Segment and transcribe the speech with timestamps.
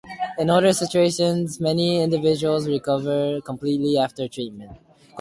[0.39, 4.79] In other situations, many individuals recover completely after treatment.